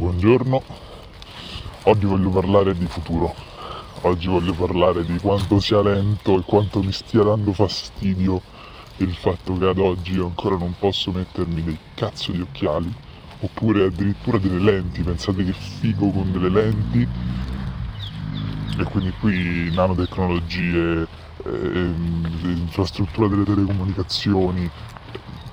Buongiorno, 0.00 0.62
oggi 1.82 2.06
voglio 2.06 2.30
parlare 2.30 2.74
di 2.74 2.86
futuro, 2.86 3.34
oggi 4.00 4.28
voglio 4.28 4.54
parlare 4.54 5.04
di 5.04 5.18
quanto 5.18 5.60
sia 5.60 5.82
lento 5.82 6.38
e 6.38 6.42
quanto 6.46 6.82
mi 6.82 6.90
stia 6.90 7.22
dando 7.22 7.52
fastidio 7.52 8.40
il 8.96 9.14
fatto 9.14 9.58
che 9.58 9.66
ad 9.66 9.76
oggi 9.76 10.14
io 10.14 10.24
ancora 10.24 10.56
non 10.56 10.74
posso 10.78 11.12
mettermi 11.12 11.62
dei 11.62 11.76
cazzo 11.92 12.32
di 12.32 12.40
occhiali 12.40 12.90
oppure 13.40 13.84
addirittura 13.84 14.38
delle 14.38 14.58
lenti, 14.72 15.02
pensate 15.02 15.44
che 15.44 15.52
figo 15.52 16.10
con 16.10 16.32
delle 16.32 16.48
lenti. 16.48 17.06
E 18.78 18.84
quindi 18.84 19.12
qui 19.20 19.70
nanotecnologie, 19.70 21.06
eh, 21.44 21.92
infrastruttura 22.44 23.28
delle 23.28 23.44
telecomunicazioni, 23.44 24.70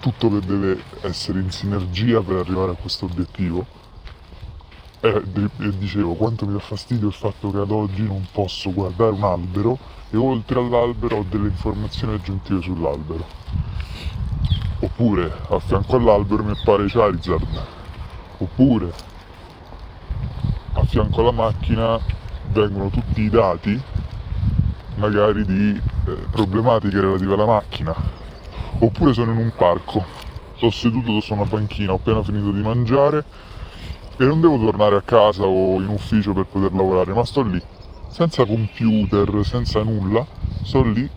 tutto 0.00 0.28
che 0.30 0.40
deve 0.44 0.82
essere 1.02 1.38
in 1.38 1.52
sinergia 1.52 2.20
per 2.22 2.38
arrivare 2.38 2.72
a 2.72 2.74
questo 2.74 3.04
obiettivo 3.04 3.78
e, 5.04 5.20
dicevo 5.78 6.14
quanto 6.14 6.46
mi 6.46 6.52
dà 6.52 6.60
fastidio 6.60 7.08
il 7.08 7.12
fatto 7.12 7.50
che 7.50 7.58
ad 7.58 7.72
oggi 7.72 8.04
non 8.04 8.24
posso 8.30 8.72
guardare 8.72 9.10
un 9.10 9.24
albero 9.24 9.76
e 10.10 10.16
oltre 10.16 10.60
all'albero 10.60 11.16
ho 11.16 11.26
delle 11.28 11.48
informazioni 11.48 12.14
aggiuntive 12.14 12.62
sull'albero. 12.62 13.26
Oppure 14.78 15.32
a 15.48 15.58
fianco 15.58 15.96
all'albero 15.96 16.44
mi 16.44 16.52
appare 16.52 16.86
Charizard. 16.86 17.66
Oppure 18.38 18.92
a 20.74 20.84
fianco 20.84 21.20
alla 21.20 21.32
macchina 21.32 21.98
vengono 22.52 22.88
tutti 22.88 23.22
i 23.22 23.28
dati 23.28 23.80
magari 24.96 25.44
di 25.44 25.80
eh, 26.06 26.12
problematiche 26.30 27.00
relative 27.00 27.34
alla 27.34 27.46
macchina. 27.46 27.94
Oppure 28.78 29.12
sono 29.12 29.32
in 29.32 29.38
un 29.38 29.52
parco, 29.56 30.04
sto 30.54 30.70
seduto 30.70 31.18
su 31.20 31.32
una 31.32 31.44
panchina, 31.44 31.92
ho 31.92 31.96
appena 31.96 32.22
finito 32.22 32.52
di 32.52 32.60
mangiare 32.60 33.24
e 34.16 34.24
non 34.24 34.40
devo 34.40 34.58
tornare 34.58 34.96
a 34.96 35.02
casa 35.02 35.44
o 35.44 35.80
in 35.80 35.88
ufficio 35.88 36.32
per 36.32 36.46
poter 36.46 36.72
lavorare, 36.72 37.12
ma 37.12 37.24
sto 37.24 37.42
lì, 37.42 37.60
senza 38.08 38.44
computer, 38.44 39.44
senza 39.44 39.82
nulla, 39.82 40.24
sto 40.62 40.82
lì 40.82 41.08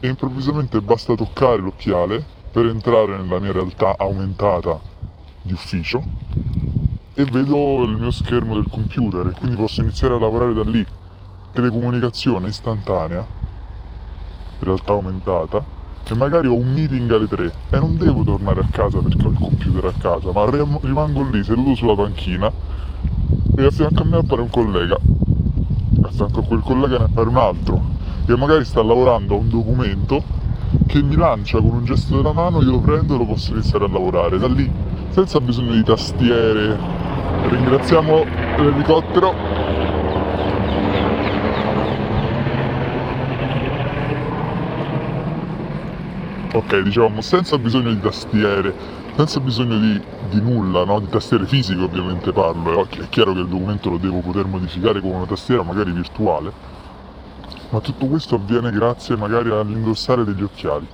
e 0.00 0.08
improvvisamente 0.08 0.80
basta 0.80 1.14
toccare 1.14 1.58
l'occhiale 1.58 2.24
per 2.50 2.66
entrare 2.66 3.16
nella 3.16 3.38
mia 3.38 3.52
realtà 3.52 3.94
aumentata 3.96 4.80
di 5.42 5.52
ufficio 5.52 6.02
e 7.14 7.24
vedo 7.24 7.82
il 7.84 7.96
mio 7.96 8.10
schermo 8.10 8.54
del 8.54 8.68
computer 8.68 9.26
e 9.26 9.32
quindi 9.38 9.56
posso 9.56 9.82
iniziare 9.82 10.14
a 10.14 10.18
lavorare 10.18 10.54
da 10.54 10.62
lì. 10.62 10.84
Telecomunicazione 11.52 12.48
istantanea, 12.48 13.26
realtà 14.60 14.92
aumentata, 14.92 15.64
e 16.08 16.14
magari 16.14 16.48
ho 16.48 16.54
un 16.54 16.72
meeting 16.72 17.10
alle 17.12 17.28
3 17.28 17.52
e 17.70 17.78
non 17.78 17.96
devo 17.96 18.22
tornare 18.24 18.60
a 18.60 18.66
casa 18.70 18.98
perché 18.98 19.26
ho 19.26 19.30
il 19.30 19.38
computer 19.38 19.84
a 19.84 19.92
casa, 19.98 20.32
ma 20.32 20.48
rimango 20.48 21.22
lì 21.30 21.42
seduto 21.44 21.74
sulla 21.74 21.94
panchina 21.94 22.50
e 23.56 23.64
a 23.64 23.70
fianco 23.70 24.02
a 24.02 24.04
me 24.06 24.16
appare 24.16 24.40
un 24.40 24.50
collega, 24.50 24.96
a 26.02 26.10
fianco 26.10 26.40
a 26.40 26.42
quel 26.42 26.60
collega 26.60 26.98
ne 26.98 27.04
appare 27.04 27.28
un 27.28 27.36
altro, 27.36 27.80
che 28.26 28.36
magari 28.36 28.64
sta 28.64 28.82
lavorando 28.82 29.34
a 29.34 29.38
un 29.38 29.48
documento 29.48 30.22
che 30.86 31.02
mi 31.02 31.16
lancia 31.16 31.58
con 31.58 31.70
un 31.70 31.84
gesto 31.84 32.16
della 32.16 32.32
mano, 32.32 32.62
io 32.62 32.70
lo 32.70 32.78
prendo 32.80 33.14
e 33.14 33.18
lo 33.18 33.26
posso 33.26 33.52
iniziare 33.52 33.84
a 33.84 33.88
lavorare. 33.88 34.38
Da 34.38 34.46
lì, 34.48 34.70
senza 35.10 35.40
bisogno 35.40 35.72
di 35.72 35.82
tastiere. 35.82 36.78
Ringraziamo 37.48 38.24
l'elicottero 38.58 39.34
ok 46.52 46.78
dicevamo 46.80 47.20
senza 47.20 47.58
bisogno 47.58 47.92
di 47.92 48.00
tastiere 48.00 48.74
senza 49.16 49.40
bisogno 49.40 49.78
di, 49.78 50.00
di 50.30 50.40
nulla 50.40 50.84
no? 50.84 51.00
di 51.00 51.08
tastiere 51.08 51.46
fisiche 51.46 51.82
ovviamente 51.82 52.32
parlo. 52.32 52.86
È 52.88 53.08
chiaro 53.10 53.34
che 53.34 53.40
il 53.40 53.48
documento 53.48 53.90
lo 53.90 53.98
devo 53.98 54.20
poter 54.20 54.46
modificare 54.46 55.00
con 55.00 55.10
una 55.10 55.26
tastiera 55.26 55.62
magari 55.62 55.92
virtuale. 55.92 56.50
Ma 57.68 57.80
tutto 57.80 58.06
questo 58.06 58.36
avviene 58.36 58.70
grazie 58.70 59.16
magari 59.16 59.50
all'indossare 59.50 60.24
degli 60.24 60.42
occhiali. 60.42 60.86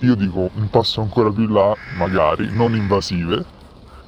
Io 0.00 0.14
dico 0.14 0.50
un 0.54 0.70
passo 0.70 1.00
ancora 1.00 1.30
più 1.30 1.44
in 1.44 1.52
là 1.52 1.74
magari 1.96 2.54
non 2.54 2.74
invasive 2.74 3.44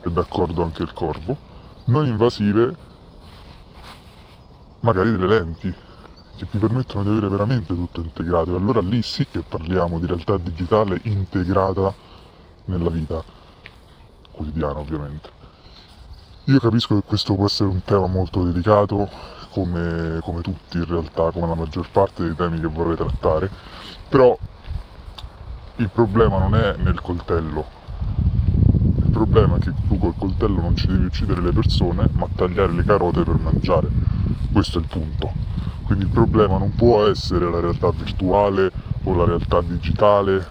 è 0.01 0.09
d'accordo 0.09 0.63
anche 0.63 0.83
il 0.83 0.93
corvo 0.93 1.37
non 1.87 2.07
invasive 2.07 2.75
magari 4.81 5.13
delle 5.13 5.27
lenti 5.27 5.75
che 6.37 6.49
ti 6.49 6.59
permettono 6.59 7.05
di 7.05 7.11
avere 7.11 7.29
veramente 7.29 7.75
tutto 7.75 8.01
integrato 8.01 8.53
e 8.53 8.57
allora 8.57 8.81
lì 8.81 9.03
sì 9.03 9.27
che 9.27 9.41
parliamo 9.41 9.99
di 9.99 10.07
realtà 10.07 10.37
digitale 10.37 11.01
integrata 11.05 11.95
nella 12.67 12.91
vita 12.91 13.23
quotidiana 14.31 14.79
ovviamente. 14.79 15.31
Io 16.45 16.59
capisco 16.59 16.97
che 16.97 17.03
questo 17.07 17.35
può 17.35 17.47
essere 17.47 17.71
un 17.71 17.83
tema 17.85 18.07
molto 18.07 18.45
delicato 18.45 19.09
come, 19.51 20.19
come 20.23 20.43
tutti 20.43 20.77
in 20.79 20.85
realtà, 20.85 21.31
come 21.31 21.47
la 21.47 21.55
maggior 21.55 21.89
parte 21.91 22.23
dei 22.25 22.35
temi 22.35 22.61
che 22.61 22.67
vorrei 22.67 22.97
trattare, 22.97 23.51
però 24.09 24.37
il 25.77 25.89
problema 25.89 26.39
non 26.39 26.55
è 26.55 26.77
nel 26.77 27.01
coltello, 27.01 27.65
il 28.97 29.11
problema 29.11 29.57
è 29.57 29.59
che 29.61 29.73
tu 29.89 29.99
col 29.99 30.15
coltello 30.19 30.61
non 30.61 30.77
ci 30.77 30.87
devi 30.87 31.05
uccidere 31.05 31.41
le 31.41 31.53
persone, 31.53 32.09
ma 32.13 32.27
tagliare 32.35 32.73
le 32.73 32.85
carote 32.85 33.23
per 33.23 33.37
mangiare. 33.37 33.89
Questo 34.53 34.79
è 34.79 34.81
il 34.83 34.89
punto. 34.89 35.44
Quindi 35.85 36.05
il 36.05 36.11
problema 36.11 36.59
non 36.59 36.75
può 36.75 37.07
essere 37.07 37.51
la 37.51 37.61
realtà 37.61 37.91
virtuale 37.91 38.73
o 39.05 39.15
la 39.15 39.25
realtà 39.25 39.61
digitale 39.61 40.47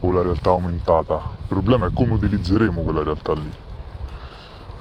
o 0.00 0.10
la 0.10 0.22
realtà 0.22 0.50
aumentata, 0.50 1.14
il 1.14 1.46
problema 1.46 1.86
è 1.86 1.90
come 1.92 2.14
utilizzeremo 2.14 2.82
quella 2.82 3.04
realtà 3.04 3.34
lì. 3.34 3.52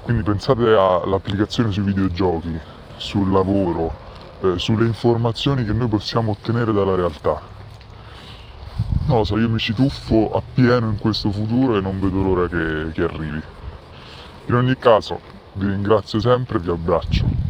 Quindi 0.01 0.23
pensate 0.23 0.63
all'applicazione 0.73 1.71
sui 1.71 1.83
videogiochi, 1.83 2.59
sul 2.97 3.31
lavoro, 3.31 3.93
eh, 4.41 4.57
sulle 4.57 4.85
informazioni 4.85 5.63
che 5.63 5.73
noi 5.73 5.87
possiamo 5.87 6.31
ottenere 6.31 6.73
dalla 6.73 6.95
realtà. 6.95 7.39
Non 9.05 9.17
lo 9.17 9.23
so, 9.23 9.37
io 9.37 9.47
mi 9.47 9.59
ci 9.59 9.73
tuffo 9.73 10.31
appieno 10.33 10.87
in 10.89 10.97
questo 10.97 11.31
futuro 11.31 11.77
e 11.77 11.81
non 11.81 11.99
vedo 11.99 12.23
l'ora 12.23 12.47
che, 12.47 12.91
che 12.93 13.03
arrivi. 13.03 13.41
In 14.47 14.55
ogni 14.55 14.75
caso, 14.77 15.19
vi 15.53 15.67
ringrazio 15.67 16.19
sempre 16.19 16.57
e 16.57 16.61
vi 16.61 16.69
abbraccio. 16.71 17.40